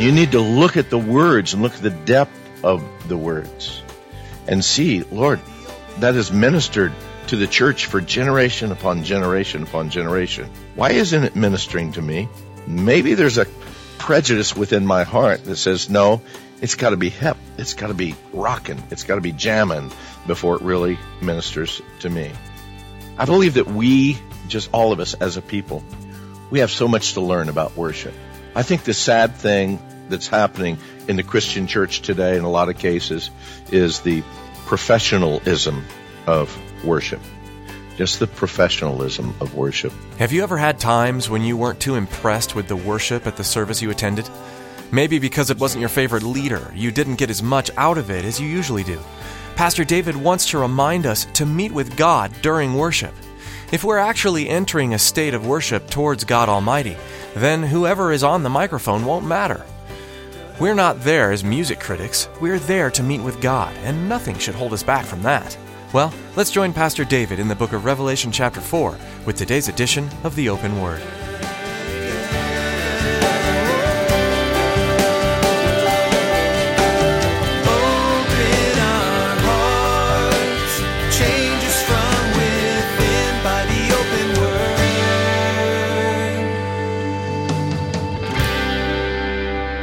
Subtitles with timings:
[0.00, 3.82] You need to look at the words and look at the depth of the words
[4.48, 5.40] and see, Lord,
[5.98, 6.94] that is ministered
[7.26, 10.48] to the church for generation upon generation upon generation.
[10.74, 12.30] Why isn't it ministering to me?
[12.66, 13.46] Maybe there's a
[13.98, 16.22] prejudice within my heart that says, no,
[16.62, 19.92] it's got to be hip, it's got to be rocking, it's got to be jamming
[20.26, 22.32] before it really ministers to me.
[23.18, 25.84] I believe that we, just all of us as a people,
[26.50, 28.14] we have so much to learn about worship.
[28.54, 32.68] I think the sad thing that's happening in the Christian church today in a lot
[32.68, 33.30] of cases
[33.70, 34.22] is the
[34.66, 35.84] professionalism
[36.26, 37.20] of worship.
[37.96, 39.92] Just the professionalism of worship.
[40.18, 43.44] Have you ever had times when you weren't too impressed with the worship at the
[43.44, 44.28] service you attended?
[44.90, 48.24] Maybe because it wasn't your favorite leader, you didn't get as much out of it
[48.24, 48.98] as you usually do.
[49.54, 53.14] Pastor David wants to remind us to meet with God during worship.
[53.72, 56.96] If we're actually entering a state of worship towards God Almighty,
[57.36, 59.64] then whoever is on the microphone won't matter.
[60.58, 64.56] We're not there as music critics, we're there to meet with God, and nothing should
[64.56, 65.56] hold us back from that.
[65.92, 70.10] Well, let's join Pastor David in the book of Revelation, chapter 4, with today's edition
[70.24, 71.00] of the Open Word.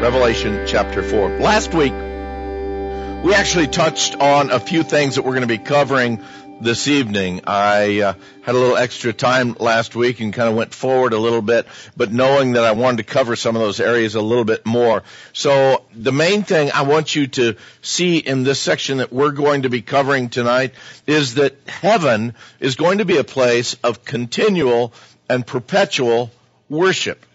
[0.07, 1.40] Revelation chapter 4.
[1.40, 6.23] Last week, we actually touched on a few things that we're going to be covering
[6.62, 7.41] this evening.
[7.45, 11.17] I uh, had a little extra time last week and kind of went forward a
[11.17, 11.67] little bit,
[11.97, 15.03] but knowing that I wanted to cover some of those areas a little bit more.
[15.34, 19.63] So the main thing I want you to see in this section that we're going
[19.63, 20.73] to be covering tonight
[21.06, 24.94] is that heaven is going to be a place of continual
[25.28, 26.31] and perpetual
[26.69, 27.25] worship.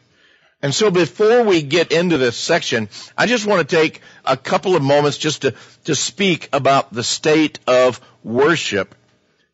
[0.62, 4.76] And so before we get into this section, I just want to take a couple
[4.76, 8.94] of moments just to, to speak about the state of worship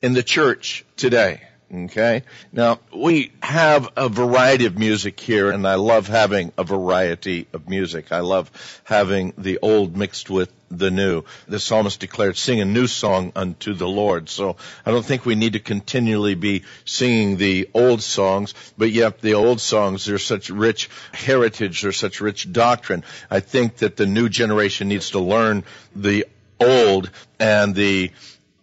[0.02, 1.40] in the church today.
[1.74, 2.22] Okay.
[2.50, 7.68] Now we have a variety of music here and I love having a variety of
[7.68, 8.10] music.
[8.10, 8.50] I love
[8.84, 11.24] having the old mixed with the new.
[11.46, 14.30] The psalmist declared, sing a new song unto the Lord.
[14.30, 19.20] So I don't think we need to continually be singing the old songs, but yet
[19.20, 23.04] the old songs, they're such rich heritage, they're such rich doctrine.
[23.30, 25.64] I think that the new generation needs to learn
[25.94, 26.26] the
[26.60, 28.10] old and the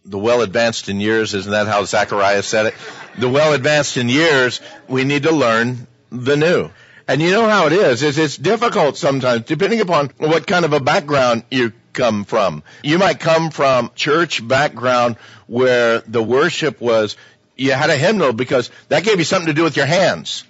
[0.05, 2.75] the well advanced in years, isn't that how Zacharias said it?
[3.17, 6.69] The well advanced in years, we need to learn the new.
[7.07, 10.73] And you know how it is, is it's difficult sometimes, depending upon what kind of
[10.73, 12.63] a background you come from.
[12.83, 15.17] You might come from church background
[15.47, 17.15] where the worship was,
[17.55, 20.43] you had a hymnal because that gave you something to do with your hands.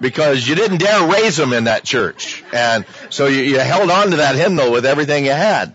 [0.00, 2.42] Because you didn't dare raise them in that church.
[2.54, 5.74] And so you, you held on to that hymnal with everything you had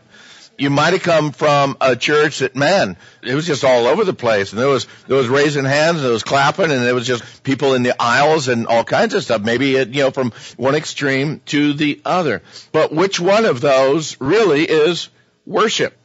[0.58, 4.14] you might have come from a church that man it was just all over the
[4.14, 4.52] place.
[4.52, 7.44] And there was there was raising hands and there was clapping and there was just
[7.44, 9.42] people in the aisles and all kinds of stuff.
[9.42, 12.42] Maybe it, you know from one extreme to the other.
[12.72, 15.10] But which one of those really is
[15.46, 15.98] worship?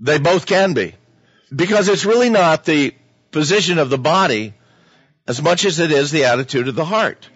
[0.00, 0.94] They both can be.
[1.54, 2.94] Because it's really not the
[3.30, 4.54] position of the body
[5.28, 7.28] as much as it is the attitude of the heart.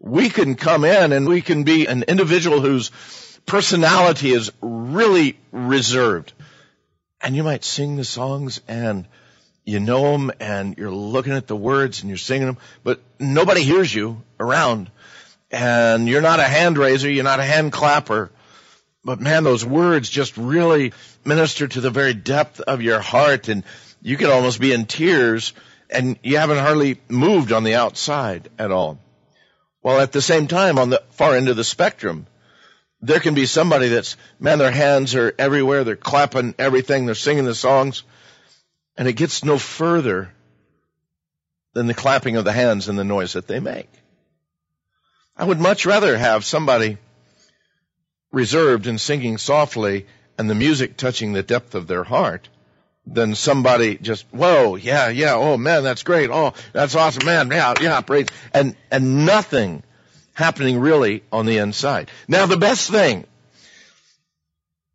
[0.00, 2.90] We can come in and we can be an individual who's
[3.48, 6.32] personality is really reserved.
[7.20, 9.08] And you might sing the songs and
[9.64, 13.62] you know them and you're looking at the words and you're singing them, but nobody
[13.62, 14.90] hears you around.
[15.50, 18.30] And you're not a hand raiser, you're not a hand clapper.
[19.02, 20.92] But man, those words just really
[21.24, 23.64] minister to the very depth of your heart and
[24.00, 25.54] you can almost be in tears
[25.90, 28.98] and you haven't hardly moved on the outside at all.
[29.80, 32.26] While at the same time on the far end of the spectrum,
[33.00, 35.84] there can be somebody that's, man, their hands are everywhere.
[35.84, 37.06] They're clapping everything.
[37.06, 38.02] They're singing the songs.
[38.96, 40.32] And it gets no further
[41.74, 43.88] than the clapping of the hands and the noise that they make.
[45.36, 46.98] I would much rather have somebody
[48.32, 50.06] reserved and singing softly
[50.36, 52.48] and the music touching the depth of their heart
[53.06, 56.30] than somebody just, whoa, yeah, yeah, oh man, that's great.
[56.30, 57.50] Oh, that's awesome, man.
[57.50, 58.26] Yeah, yeah, praise.
[58.52, 59.82] And, and nothing
[60.38, 62.08] happening really on the inside.
[62.28, 63.26] Now the best thing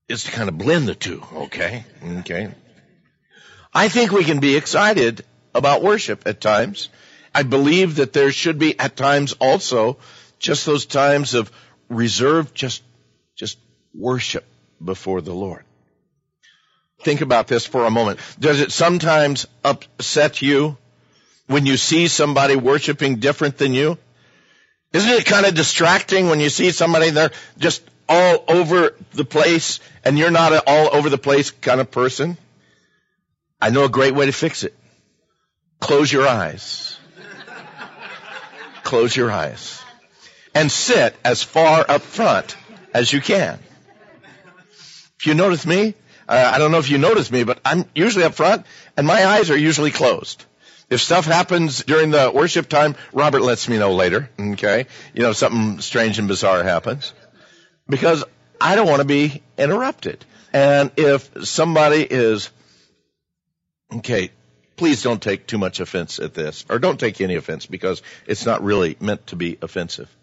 [0.08, 1.84] is to kind of blend the two, okay?
[2.20, 2.50] Okay.
[3.74, 6.88] I think we can be excited about worship at times.
[7.36, 9.98] I believe that there should be at times also
[10.40, 11.52] just those times of
[11.90, 12.82] reserved, just,
[13.36, 13.58] just
[13.94, 14.46] worship
[14.82, 15.66] before the Lord.
[17.02, 18.22] Think about this for a moment.
[18.40, 20.78] Does it sometimes upset you
[21.48, 23.98] when you see somebody worshiping different than you?
[24.94, 29.80] Isn't it kind of distracting when you see somebody there just all over the place
[30.04, 32.38] and you're not an all over the place kind of person?
[33.60, 34.76] I know a great way to fix it.
[35.80, 36.98] Close your eyes.
[38.84, 39.82] Close your eyes.
[40.54, 42.56] And sit as far up front
[42.94, 43.58] as you can.
[45.20, 45.96] If you notice me,
[46.28, 49.26] uh, I don't know if you notice me, but I'm usually up front and my
[49.26, 50.46] eyes are usually closed.
[50.94, 54.86] If stuff happens during the worship time, Robert lets me know later, okay?
[55.16, 57.16] You know, something strange and bizarre happens.
[57.90, 58.24] Because
[58.62, 60.24] I don't want to be interrupted.
[60.54, 62.52] And if somebody is,
[63.92, 64.30] okay,
[64.76, 68.46] please don't take too much offense at this, or don't take any offense because it's
[68.46, 70.16] not really meant to be offensive.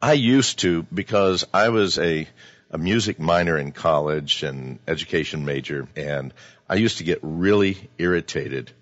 [0.00, 2.28] I used to, because I was a
[2.70, 6.32] a music minor in college and education major, and
[6.68, 8.72] I used to get really irritated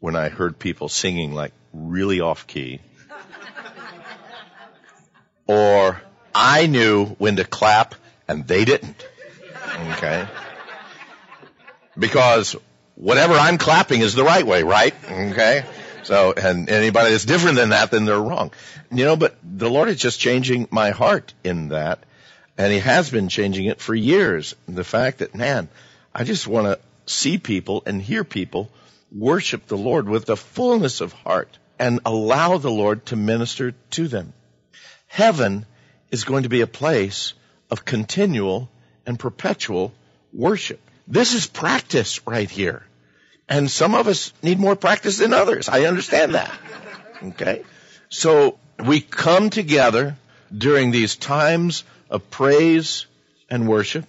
[0.00, 2.80] when I heard people singing like really off key.
[5.46, 6.00] or
[6.34, 7.94] I knew when to clap
[8.26, 9.06] and they didn't.
[9.92, 10.26] Okay?
[11.98, 12.56] Because
[12.94, 14.94] whatever I'm clapping is the right way, right?
[15.10, 15.64] Okay?
[16.02, 18.52] So, and anybody that's different than that, then they're wrong.
[18.90, 22.00] You know, but the Lord is just changing my heart in that
[22.60, 24.54] and he has been changing it for years.
[24.68, 25.68] The fact that, man,
[26.14, 28.70] I just want to see people and hear people
[29.12, 34.08] worship the Lord with the fullness of heart and allow the Lord to minister to
[34.08, 34.32] them.
[35.06, 35.66] Heaven
[36.10, 37.34] is going to be a place
[37.70, 38.68] of continual
[39.06, 39.92] and perpetual
[40.32, 40.80] worship.
[41.08, 42.84] This is practice right here.
[43.48, 45.68] And some of us need more practice than others.
[45.68, 46.52] I understand that.
[47.22, 47.64] Okay?
[48.08, 50.16] So we come together
[50.56, 53.06] during these times of praise
[53.48, 54.06] and worship.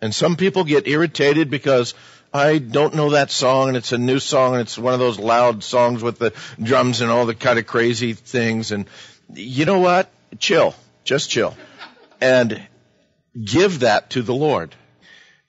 [0.00, 1.94] And some people get irritated because
[2.32, 5.18] I don't know that song and it's a new song and it's one of those
[5.18, 8.70] loud songs with the drums and all the kind of crazy things.
[8.70, 8.86] And
[9.32, 10.10] you know what?
[10.38, 10.74] Chill.
[11.04, 11.56] Just chill.
[12.20, 12.60] And
[13.42, 14.74] give that to the Lord.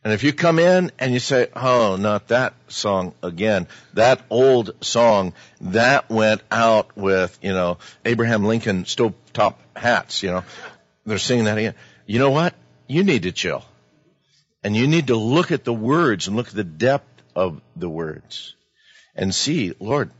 [0.03, 4.71] And if you come in and you say, oh, not that song again, that old
[4.81, 10.43] song, that went out with, you know, Abraham Lincoln stovetop hats, you know,
[11.05, 11.75] they're singing that again.
[12.05, 12.55] You know what?
[12.87, 13.65] You need to chill.
[14.63, 17.89] And you need to look at the words and look at the depth of the
[17.89, 18.55] words
[19.15, 20.11] and see, Lord,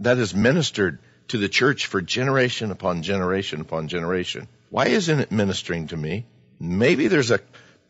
[0.00, 0.98] that is ministered
[1.28, 4.48] to the church for generation upon generation upon generation.
[4.70, 6.26] Why isn't it ministering to me?
[6.58, 7.40] Maybe there's a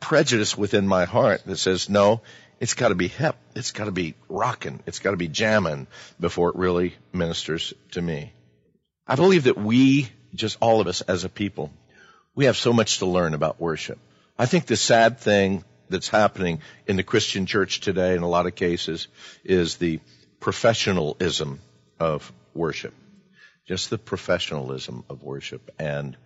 [0.00, 2.20] prejudice within my heart that says, no,
[2.60, 5.86] it's got to be hep, it's got to be rocking, it's got to be jamming
[6.20, 8.32] before it really ministers to me.
[9.06, 11.70] I believe that we, just all of us as a people,
[12.34, 13.98] we have so much to learn about worship.
[14.38, 18.46] I think the sad thing that's happening in the Christian church today in a lot
[18.46, 19.08] of cases
[19.44, 20.00] is the
[20.40, 21.60] professionalism
[21.98, 22.94] of worship.
[23.66, 25.70] Just the professionalism of worship.
[25.78, 26.16] And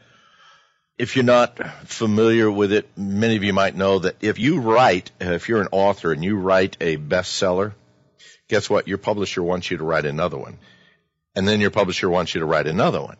[0.98, 5.12] if you're not familiar with it, many of you might know that if you write,
[5.20, 7.74] if you're an author and you write a bestseller,
[8.48, 8.88] guess what?
[8.88, 10.58] Your publisher wants you to write another one.
[11.36, 13.16] And then your publisher wants you to write another one.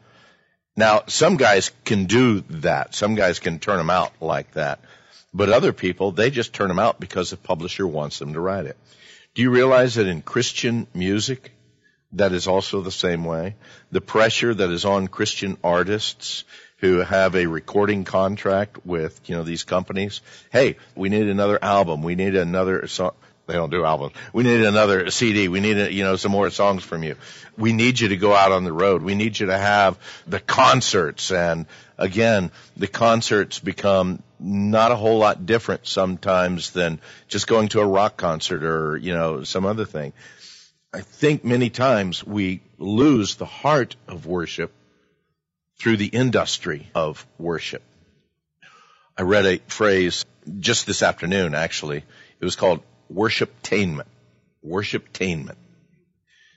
[0.77, 2.95] Now, some guys can do that.
[2.95, 4.81] Some guys can turn them out like that.
[5.35, 8.67] But other people, they just turn them out because the publisher wants them to write
[8.67, 8.77] it.
[9.35, 11.53] Do you realize that in Christian music,
[12.13, 13.57] that is also the same way?
[13.93, 16.45] The pressure that is on Christian artists
[16.79, 20.23] who have a recording contract with, you know, these companies.
[20.51, 22.03] Hey, we need another album.
[22.03, 23.13] We need another song.
[23.49, 24.13] They don't do albums.
[24.35, 25.49] We need another CD.
[25.49, 27.17] We need, you know, some more songs from you.
[27.57, 29.03] We need you to go out on the road.
[29.03, 31.33] We need you to have the concerts.
[31.33, 31.65] And
[31.97, 37.87] again, the concerts become not a whole lot different sometimes than just going to a
[37.87, 40.13] rock concert or, you know, some other thing.
[40.93, 44.73] I think many times we lose the heart of worship
[45.79, 47.83] through the industry of worship.
[49.17, 50.27] I read a phrase
[50.61, 52.05] just this afternoon, actually.
[52.41, 54.07] It was called worshiptainment.
[54.65, 55.57] Worshiptainment.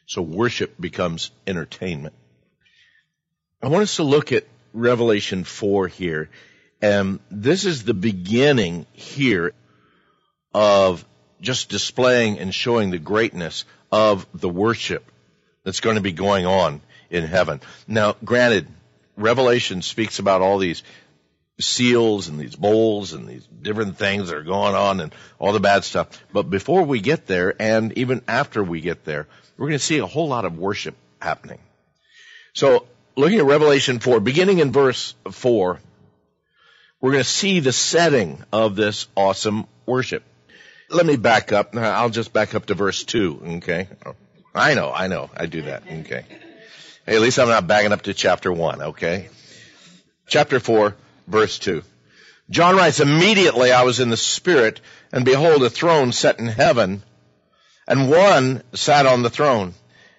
[0.07, 2.15] So worship becomes entertainment.
[3.61, 6.29] I want us to look at Revelation 4 here.
[6.81, 9.53] And this is the beginning here
[10.53, 11.05] of
[11.39, 15.09] just displaying and showing the greatness of the worship
[15.63, 17.61] that's going to be going on in heaven.
[17.87, 18.67] Now, granted,
[19.15, 20.83] Revelation speaks about all these
[21.61, 25.59] seals and these bowls and these different things that are going on and all the
[25.59, 26.07] bad stuff.
[26.31, 29.27] But before we get there and even after we get there,
[29.57, 31.59] we're going to see a whole lot of worship happening.
[32.53, 35.79] So looking at Revelation 4, beginning in verse 4,
[36.99, 40.23] we're going to see the setting of this awesome worship.
[40.89, 41.75] Let me back up.
[41.75, 43.87] I'll just back up to verse 2, okay?
[44.53, 46.25] I know, I know, I do that, okay?
[47.05, 49.29] Hey, at least I'm not backing up to chapter 1, okay?
[50.27, 50.95] Chapter 4,
[51.31, 51.83] verse 2.
[52.49, 57.01] John writes, Immediately I was in the Spirit, and behold, a throne set in heaven,
[57.87, 59.73] and one sat on the throne.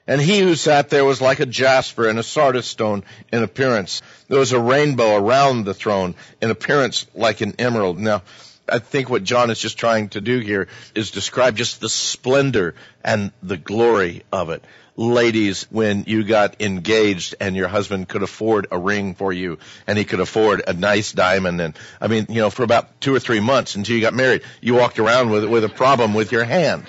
[0.06, 4.02] And he who sat there was like a jasper and a sardius stone in appearance.
[4.28, 8.00] There was a rainbow around the throne in appearance like an emerald.
[8.00, 8.22] Now,
[8.68, 12.74] I think what John is just trying to do here is describe just the splendor
[13.04, 14.64] and the glory of it.
[14.94, 19.96] Ladies, when you got engaged and your husband could afford a ring for you and
[19.96, 21.62] he could afford a nice diamond.
[21.62, 24.42] And I mean, you know, for about two or three months until you got married,
[24.60, 26.84] you walked around with with a problem with your hand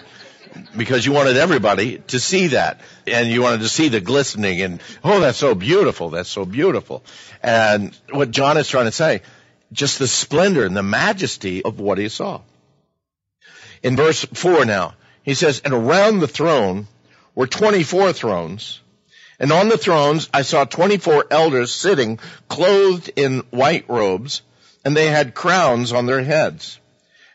[0.75, 4.81] because you wanted everybody to see that and you wanted to see the glistening and
[5.03, 7.03] oh that's so beautiful that's so beautiful.
[7.41, 9.21] And what john is trying to say
[9.71, 12.41] just the splendor and the majesty of what he saw.
[13.81, 16.87] In verse 4 now he says and around the throne
[17.35, 18.79] were 24 thrones
[19.39, 24.41] and on the thrones i saw 24 elders sitting clothed in white robes
[24.85, 26.79] and they had crowns on their heads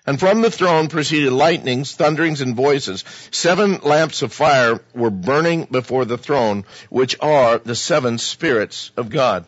[0.09, 3.05] and from the throne proceeded lightnings, thunderings, and voices.
[3.31, 9.11] Seven lamps of fire were burning before the throne, which are the seven spirits of
[9.11, 9.45] God.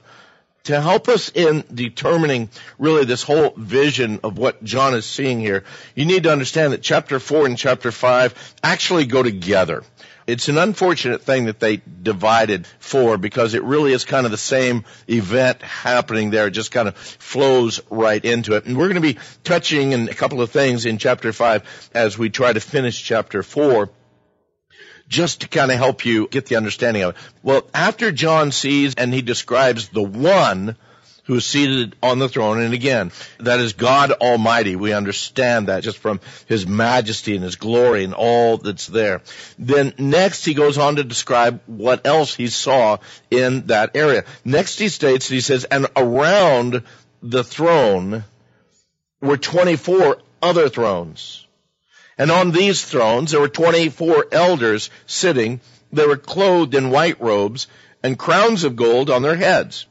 [0.65, 5.65] To help us in determining really this whole vision of what John is seeing here,
[5.95, 9.83] you need to understand that chapter 4 and chapter 5 actually go together.
[10.31, 14.39] It's an unfortunate thing that they divided for because it really is kind of the
[14.39, 16.47] same event happening there.
[16.47, 18.65] It just kind of flows right into it.
[18.65, 22.17] And we're going to be touching in a couple of things in chapter 5 as
[22.17, 23.91] we try to finish chapter 4
[25.09, 27.21] just to kind of help you get the understanding of it.
[27.43, 30.77] Well, after John sees and he describes the one
[31.31, 32.61] who is seated on the throne.
[32.61, 34.75] And again, that is God Almighty.
[34.75, 39.23] We understand that just from His majesty and His glory and all that's there.
[39.57, 42.97] Then next he goes on to describe what else he saw
[43.31, 44.25] in that area.
[44.45, 46.83] Next he states, he says, and around
[47.23, 48.25] the throne
[49.21, 51.47] were 24 other thrones.
[52.19, 55.61] And on these thrones there were 24 elders sitting.
[55.93, 57.69] They were clothed in white robes
[58.03, 59.87] and crowns of gold on their heads.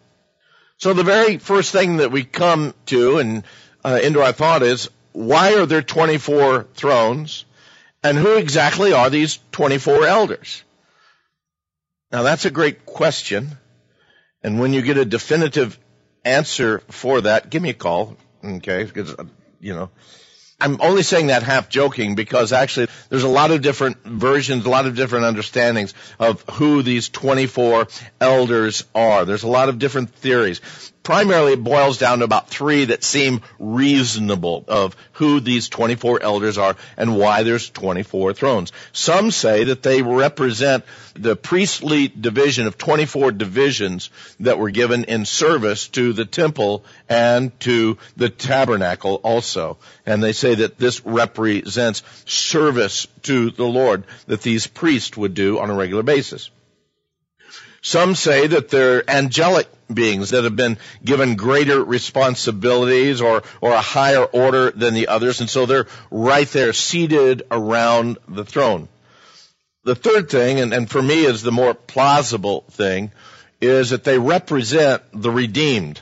[0.79, 3.43] So the very first thing that we come to and
[3.83, 7.43] uh, into our thought is, why are there 24 thrones?
[8.01, 10.63] And who exactly are these 24 elders?
[12.13, 13.57] Now that's a great question.
[14.41, 15.77] And when you get a definitive
[16.23, 18.15] answer for that, give me a call.
[18.41, 18.85] Okay.
[18.85, 19.25] Because, uh,
[19.59, 19.89] you know,
[20.61, 24.69] I'm only saying that half joking because actually there's a lot of different versions, a
[24.69, 27.87] lot of different understandings of who these 24
[28.19, 29.25] elders are.
[29.25, 30.59] There's a lot of different theories
[31.03, 36.57] primarily it boils down to about three that seem reasonable of who these 24 elders
[36.57, 38.71] are and why there's 24 thrones.
[38.91, 40.83] Some say that they represent
[41.15, 47.57] the priestly division of 24 divisions that were given in service to the temple and
[47.61, 49.77] to the tabernacle also.
[50.05, 55.59] And they say that this represents service to the Lord that these priests would do
[55.59, 56.49] on a regular basis.
[57.81, 63.81] Some say that they're angelic beings that have been given greater responsibilities or, or a
[63.81, 68.87] higher order than the others, and so they're right there seated around the throne.
[69.83, 73.11] The third thing, and, and for me is the more plausible thing,
[73.61, 76.01] is that they represent the redeemed.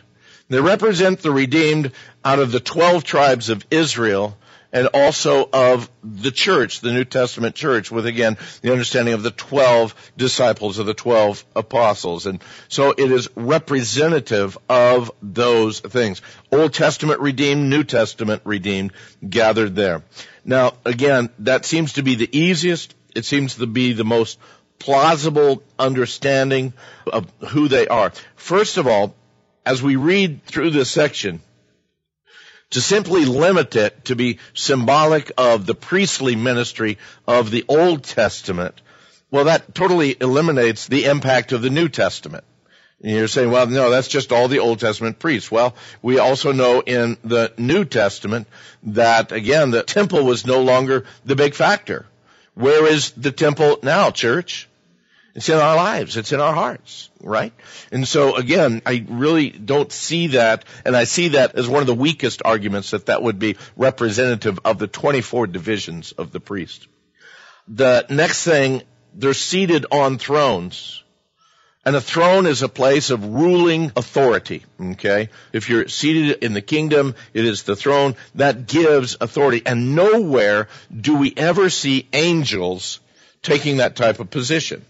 [0.49, 1.91] They represent the redeemed
[2.23, 4.37] out of the 12 tribes of Israel
[4.71, 9.31] and also of the church, the New Testament church, with again the understanding of the
[9.31, 12.25] 12 disciples of the 12 apostles.
[12.25, 16.21] And so it is representative of those things.
[16.51, 18.91] Old Testament redeemed, New Testament redeemed,
[19.27, 20.03] gathered there.
[20.43, 24.39] Now, again, that seems to be the easiest, it seems to be the most
[24.79, 26.73] plausible understanding
[27.11, 28.11] of who they are.
[28.35, 29.15] First of all,
[29.65, 31.41] as we read through this section,
[32.71, 36.97] to simply limit it to be symbolic of the priestly ministry
[37.27, 38.81] of the Old Testament,
[39.31, 42.43] well, that totally eliminates the impact of the New Testament.
[43.01, 45.51] And you're saying, well, no, that's just all the Old Testament priests.
[45.51, 48.47] Well, we also know in the New Testament
[48.83, 52.05] that, again, the temple was no longer the big factor.
[52.55, 54.67] Where is the temple now, church?
[55.37, 56.17] It's in our lives.
[56.17, 57.53] It's in our hearts, right?
[57.91, 61.87] And so again, I really don't see that, and I see that as one of
[61.87, 66.87] the weakest arguments that that would be representative of the 24 divisions of the priest.
[67.67, 68.81] The next thing,
[69.13, 71.03] they're seated on thrones.
[71.85, 74.65] And a throne is a place of ruling authority.
[74.81, 75.29] Okay?
[75.53, 79.61] If you're seated in the kingdom, it is the throne that gives authority.
[79.67, 82.99] And nowhere do we ever see angels
[83.43, 84.83] taking that type of position.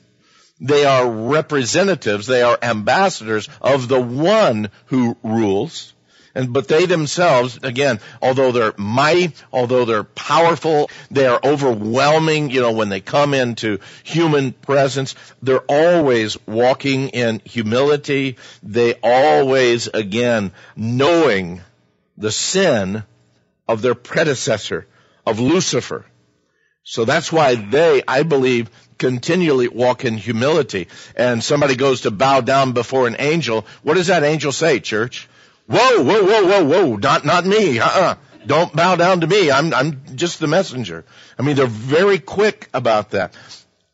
[0.60, 5.94] They are representatives, they are ambassadors of the one who rules.
[6.38, 12.62] And, but they themselves, again, although they're mighty, although they're powerful, they are overwhelming, you
[12.62, 18.38] know, when they come into human presence, they're always walking in humility.
[18.62, 21.62] They always, again, knowing
[22.18, 23.04] the sin
[23.68, 24.86] of their predecessor,
[25.26, 26.06] of Lucifer.
[26.90, 30.88] So that's why they, I believe, continually walk in humility.
[31.18, 33.66] And somebody goes to bow down before an angel.
[33.84, 35.28] What does that angel say, church?
[35.66, 37.78] Whoa, whoa, whoa, whoa, whoa, not, not me.
[37.80, 38.16] Uh-uh.
[38.46, 39.52] Don't bow down to me.
[39.52, 41.04] I'm, I'm just the messenger.
[41.38, 43.36] I mean, they're very quick about that.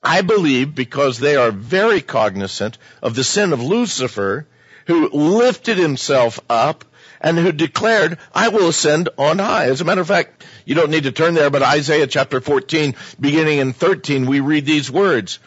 [0.03, 4.45] I believe because they are very cognizant of the sin of Lucifer,
[4.85, 6.85] who lifted himself up
[7.23, 9.69] and who declared, I will ascend on high.
[9.69, 12.95] As a matter of fact, you don't need to turn there, but Isaiah chapter 14,
[13.19, 15.39] beginning in 13, we read these words,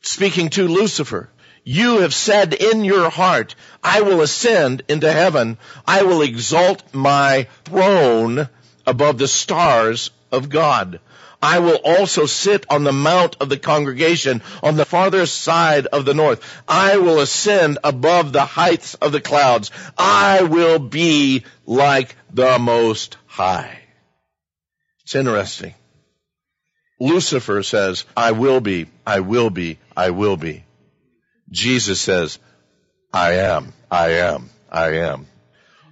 [0.00, 1.28] speaking to Lucifer.
[1.64, 3.54] You have said in your heart,
[3.84, 5.58] I will ascend into heaven.
[5.86, 8.48] I will exalt my throne
[8.86, 11.00] above the stars of God.
[11.40, 16.04] I will also sit on the mount of the congregation on the farthest side of
[16.04, 16.42] the north.
[16.66, 19.70] I will ascend above the heights of the clouds.
[19.96, 23.78] I will be like the most high.
[25.04, 25.74] It's interesting.
[27.00, 30.64] Lucifer says, I will be, I will be, I will be.
[31.50, 32.40] Jesus says,
[33.12, 35.26] I am, I am, I am.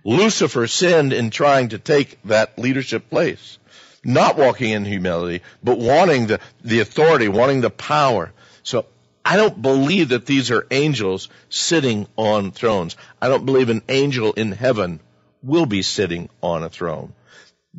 [0.04, 3.58] Lucifer sinned in trying to take that leadership place
[4.06, 8.32] not walking in humility, but wanting the, the authority, wanting the power.
[8.62, 8.86] So
[9.24, 12.96] I don't believe that these are angels sitting on thrones.
[13.20, 15.00] I don't believe an angel in heaven
[15.42, 17.12] will be sitting on a throne.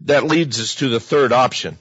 [0.04, 1.78] That leads us to the third option.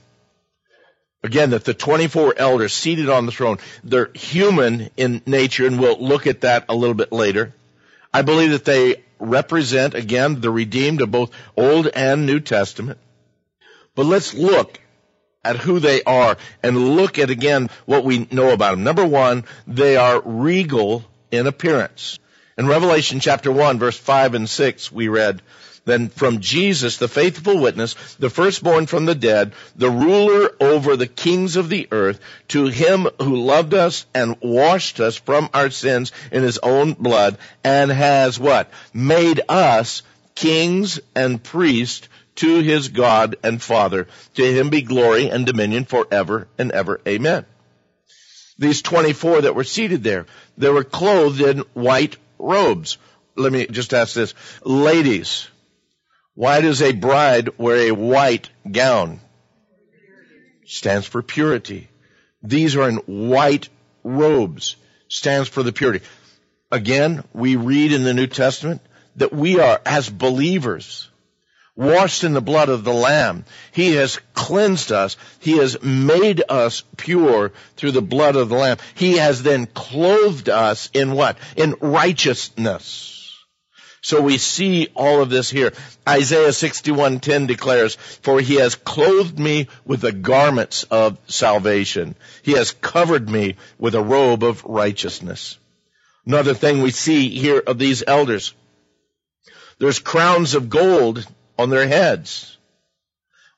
[1.25, 5.99] Again, that the 24 elders seated on the throne, they're human in nature, and we'll
[5.99, 7.53] look at that a little bit later.
[8.15, 12.99] I believe that they represent, again, the redeemed of both Old and New Testament.
[13.97, 14.79] But let's look
[15.43, 18.85] at who they are and look at again what we know about them.
[18.85, 22.19] Number one, they are regal in appearance.
[22.59, 25.43] In Revelation chapter 1 verse 5 and 6 we read,
[25.87, 31.07] then from Jesus, the faithful witness, the firstborn from the dead, the ruler over the
[31.07, 36.11] kings of the earth, to him who loved us and washed us from our sins
[36.33, 38.69] in his own blood and has what?
[38.93, 40.03] Made us
[40.35, 44.07] kings and priests to his God and Father.
[44.35, 47.01] To him be glory and dominion forever and ever.
[47.07, 47.45] Amen.
[48.59, 52.97] These 24 that were seated there, they were clothed in white robes.
[53.37, 54.35] Let me just ask this.
[54.65, 55.49] Ladies,
[56.35, 59.21] why does a bride wear a white gown?
[60.65, 61.89] Stands for purity.
[62.43, 63.69] These are in white
[64.03, 64.77] robes.
[65.09, 66.05] Stands for the purity.
[66.71, 68.81] Again, we read in the New Testament
[69.17, 71.09] that we are, as believers,
[71.77, 73.45] washed in the blood of the Lamb.
[73.71, 75.17] He has cleansed us.
[75.39, 78.79] He has made us pure through the blood of the Lamb.
[78.95, 81.37] He has then clothed us in what?
[81.57, 83.13] In righteousness.
[84.01, 85.73] So we see all of this here.
[86.09, 92.15] Isaiah 61:10 declares, "For he has clothed me with the garments of salvation.
[92.43, 95.59] He has covered me with a robe of righteousness."
[96.25, 98.55] Another thing we see here of these elders.
[99.79, 101.27] There's crowns of gold
[101.59, 102.57] on their heads.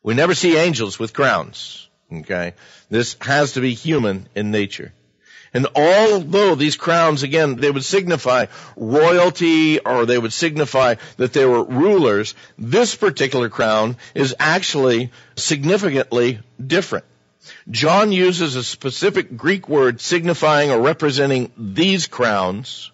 [0.03, 1.89] We never see angels with crowns.
[2.13, 2.55] Okay.
[2.89, 4.93] This has to be human in nature.
[5.55, 11.47] And although these crowns, again, they would signify royalty or they would signify that they
[11.47, 17.07] were rulers, this particular crown is actually significantly different.
[17.71, 22.91] John uses a specific Greek word signifying or representing these crowns,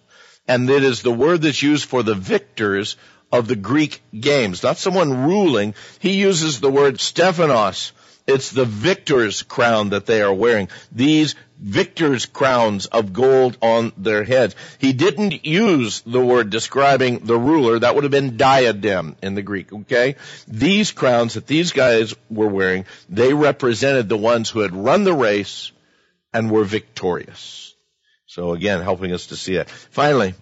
[0.46, 2.96] and it is the word that's used for the victors
[3.34, 5.74] of the Greek games, not someone ruling.
[5.98, 7.92] He uses the word Stephanos,
[8.26, 10.68] It's the victor's crown that they are wearing.
[10.92, 14.54] These victor's crowns of gold on their heads.
[14.78, 17.78] He didn't use the word describing the ruler.
[17.78, 20.16] That would have been diadem in the Greek, okay?
[20.46, 25.12] These crowns that these guys were wearing, they represented the ones who had run the
[25.12, 25.72] race
[26.32, 27.74] and were victorious.
[28.26, 29.68] So again, helping us to see it.
[29.68, 30.34] Finally,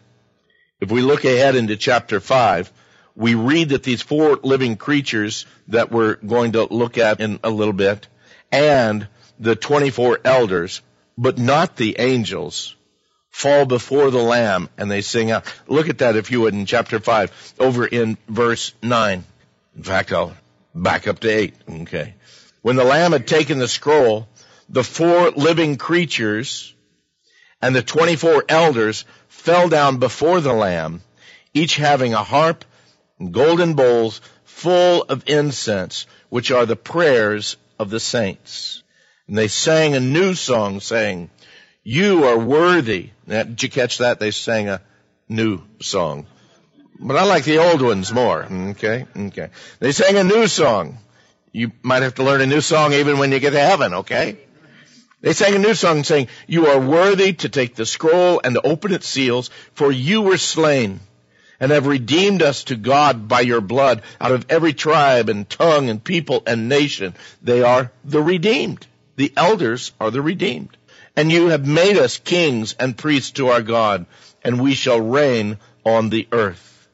[0.80, 2.72] if we look ahead into chapter 5,
[3.14, 7.50] we read that these four living creatures that we're going to look at in a
[7.50, 8.06] little bit
[8.50, 9.06] and
[9.38, 10.82] the 24 elders
[11.18, 12.74] but not the angels,
[13.30, 15.44] fall before the Lamb and they sing out.
[15.66, 19.24] Look at that if you would in chapter 5, over in verse 9.
[19.76, 20.34] In fact, I'll
[20.74, 21.54] back up to 8.
[21.82, 22.14] Okay.
[22.62, 24.28] When the Lamb had taken the scroll,
[24.68, 26.74] the four living creatures
[27.60, 31.02] and the 24 elders fell down before the Lamb,
[31.52, 32.64] each having a harp
[33.30, 38.82] golden bowls full of incense, which are the prayers of the saints.
[39.28, 41.30] And they sang a new song saying,
[41.84, 43.10] you are worthy.
[43.26, 44.20] Now, did you catch that?
[44.20, 44.80] They sang a
[45.28, 46.26] new song.
[46.98, 48.44] But I like the old ones more.
[48.44, 49.06] Okay.
[49.16, 49.48] Okay.
[49.80, 50.98] They sang a new song.
[51.50, 53.94] You might have to learn a new song even when you get to heaven.
[53.94, 54.38] Okay.
[55.20, 58.60] They sang a new song saying, you are worthy to take the scroll and to
[58.62, 61.00] open its seals, for you were slain
[61.62, 65.88] and have redeemed us to God by your blood out of every tribe and tongue
[65.88, 67.14] and people and nation.
[67.40, 68.84] They are the redeemed.
[69.14, 70.76] The elders are the redeemed.
[71.14, 74.06] And you have made us kings and priests to our God,
[74.42, 76.88] and we shall reign on the earth.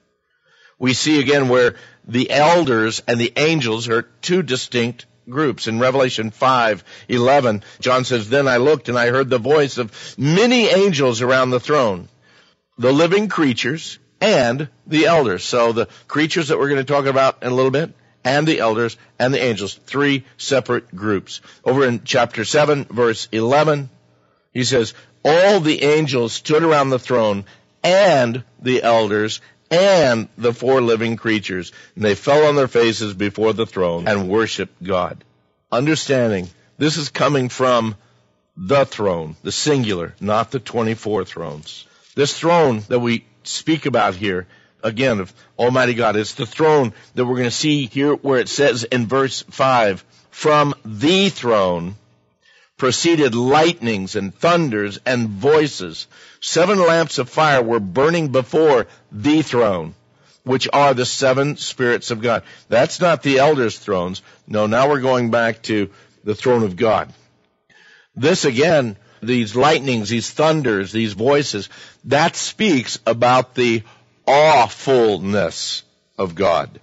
[0.79, 1.77] We see again where
[2.07, 5.67] the elders and the angels are two distinct groups.
[5.67, 10.15] In Revelation 5, 11, John says, Then I looked and I heard the voice of
[10.19, 12.09] many angels around the throne,
[12.77, 15.45] the living creatures and the elders.
[15.45, 17.93] So the creatures that we're going to talk about in a little bit
[18.25, 21.41] and the elders and the angels, three separate groups.
[21.65, 23.91] Over in chapter 7, verse 11,
[24.53, 27.45] he says, All the angels stood around the throne
[27.83, 33.53] and the elders and the four living creatures, and they fell on their faces before
[33.53, 35.23] the throne and worshiped God.
[35.71, 37.97] Understanding this is coming from
[38.57, 41.87] the throne, the singular, not the 24 thrones.
[42.15, 44.47] This throne that we speak about here
[44.83, 46.17] again of Almighty God.
[46.17, 50.05] It's the throne that we're going to see here where it says in verse 5,
[50.31, 51.97] from the throne
[52.77, 56.07] proceeded lightnings and thunders and voices.
[56.41, 59.95] Seven lamps of fire were burning before the throne,
[60.45, 62.45] which are the seven spirits of God.
[62.69, 64.23] That's not the elders' thrones.
[64.47, 65.91] No, now we're going back to
[66.23, 67.13] the throne of God.
[68.15, 71.69] This again, these lightnings, these thunders, these voices,
[72.05, 73.83] that speaks about the
[74.27, 75.83] awfulness
[76.17, 76.81] of God.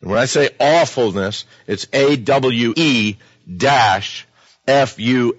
[0.00, 3.16] And when I say awfulness, it's A-W-E
[3.56, 4.26] dash
[4.70, 5.38] F-U-L-L-N-E-S-S.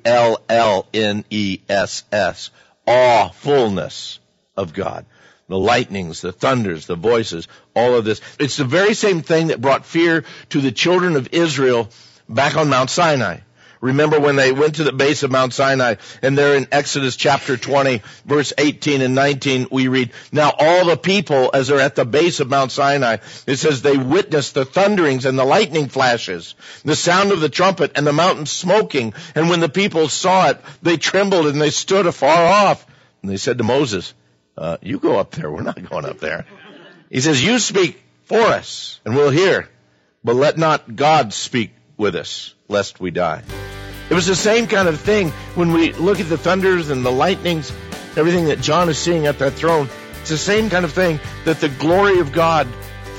[2.88, 4.20] Awfulness
[4.58, 5.06] of God.
[5.48, 8.22] The lightnings, the thunders, the voices, all of this.
[8.39, 11.89] It's the very same thing that brought fear to the children of Israel
[12.28, 13.39] back on Mount Sinai.
[13.82, 17.58] Remember when they went to the base of Mount Sinai and there in Exodus chapter
[17.58, 22.06] 20 verse 18 and 19 we read, Now all the people as they're at the
[22.06, 23.17] base of Mount Sinai,
[23.48, 26.54] it says they witnessed the thunderings and the lightning flashes,
[26.86, 29.15] the sound of the trumpet and the mountain smoking.
[29.34, 32.86] And when the people saw it, they trembled and they stood afar off.
[33.24, 34.13] And they said to Moses,
[34.56, 35.50] uh, you go up there.
[35.50, 36.46] We're not going up there.
[37.10, 39.67] He says, you speak for us and we'll hear,
[40.24, 43.43] but let not God speak with us lest we die.
[44.10, 47.12] It was the same kind of thing when we look at the thunders and the
[47.12, 47.71] lightnings,
[48.17, 49.89] everything that John is seeing at that throne.
[50.21, 52.67] It's the same kind of thing that the glory of God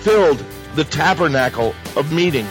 [0.00, 2.46] filled the tabernacle of meeting.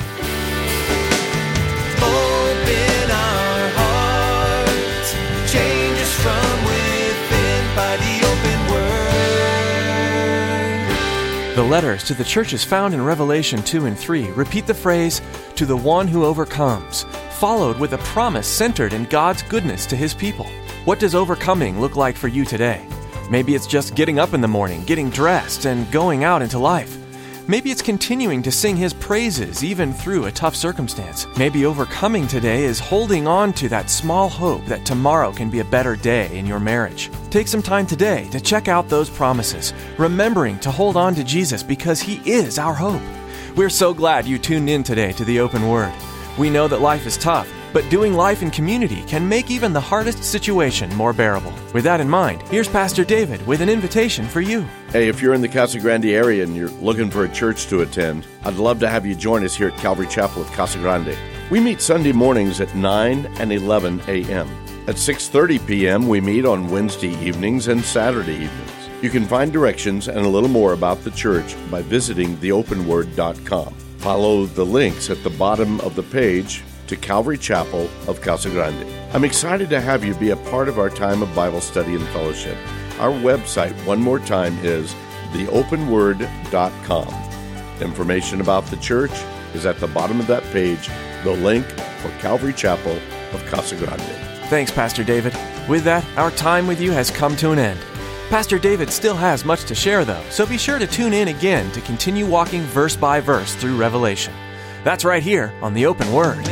[11.62, 15.22] The letters to the churches found in Revelation 2 and 3 repeat the phrase,
[15.54, 20.12] to the one who overcomes, followed with a promise centered in God's goodness to his
[20.12, 20.48] people.
[20.86, 22.84] What does overcoming look like for you today?
[23.30, 26.98] Maybe it's just getting up in the morning, getting dressed, and going out into life.
[27.52, 31.28] Maybe it's continuing to sing his praises even through a tough circumstance.
[31.38, 35.66] Maybe overcoming today is holding on to that small hope that tomorrow can be a
[35.66, 37.10] better day in your marriage.
[37.30, 41.62] Take some time today to check out those promises, remembering to hold on to Jesus
[41.62, 43.02] because he is our hope.
[43.58, 45.92] We're so glad you tuned in today to the Open Word.
[46.38, 49.80] We know that life is tough, but doing life in community can make even the
[49.80, 51.54] hardest situation more bearable.
[51.74, 54.62] With that in mind, here's Pastor David with an invitation for you.
[54.90, 57.82] Hey, if you're in the Casa Grande area and you're looking for a church to
[57.82, 61.18] attend, I'd love to have you join us here at Calvary Chapel of Casa Grande.
[61.50, 64.48] We meet Sunday mornings at 9 and 11 a.m.
[64.88, 66.08] At 6:30 p.m.
[66.08, 68.90] we meet on Wednesday evenings and Saturday evenings.
[69.02, 73.74] You can find directions and a little more about the church by visiting theopenword.com.
[73.98, 78.86] Follow the links at the bottom of the page to Calvary Chapel of Casa Grande.
[79.14, 82.06] I'm excited to have you be a part of our time of Bible study and
[82.10, 82.58] fellowship.
[83.00, 84.94] Our website, one more time, is
[85.32, 87.08] theopenword.com.
[87.82, 89.14] Information about the church
[89.54, 90.90] is at the bottom of that page,
[91.24, 91.66] the link
[92.02, 93.00] for Calvary Chapel
[93.32, 94.02] of Casa Grande.
[94.50, 95.34] Thanks, Pastor David.
[95.70, 97.80] With that, our time with you has come to an end.
[98.28, 101.72] Pastor David still has much to share, though, so be sure to tune in again
[101.72, 104.34] to continue walking verse by verse through Revelation.
[104.84, 106.44] That's right here on the Open Word.